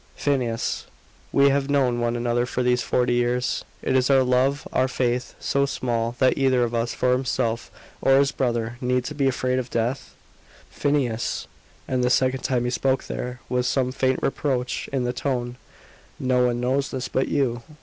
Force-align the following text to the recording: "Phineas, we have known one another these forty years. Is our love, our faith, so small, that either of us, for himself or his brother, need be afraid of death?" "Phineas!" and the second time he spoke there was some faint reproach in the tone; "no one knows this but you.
"Phineas, 0.15 0.87
we 1.31 1.49
have 1.49 1.69
known 1.69 1.99
one 1.99 2.15
another 2.15 2.47
these 2.63 2.81
forty 2.81 3.13
years. 3.13 3.63
Is 3.83 4.09
our 4.09 4.23
love, 4.23 4.67
our 4.73 4.87
faith, 4.87 5.35
so 5.39 5.67
small, 5.67 6.15
that 6.17 6.39
either 6.39 6.63
of 6.63 6.73
us, 6.73 6.95
for 6.95 7.11
himself 7.11 7.69
or 8.01 8.17
his 8.17 8.31
brother, 8.31 8.79
need 8.81 9.05
be 9.15 9.27
afraid 9.27 9.59
of 9.59 9.69
death?" 9.69 10.15
"Phineas!" 10.71 11.45
and 11.87 12.03
the 12.03 12.09
second 12.09 12.41
time 12.43 12.63
he 12.63 12.71
spoke 12.71 13.03
there 13.03 13.41
was 13.47 13.67
some 13.67 13.91
faint 13.91 14.19
reproach 14.23 14.89
in 14.91 15.03
the 15.03 15.13
tone; 15.13 15.57
"no 16.19 16.47
one 16.47 16.59
knows 16.59 16.89
this 16.89 17.07
but 17.07 17.27
you. 17.27 17.61